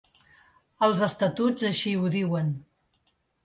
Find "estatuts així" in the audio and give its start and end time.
1.09-1.95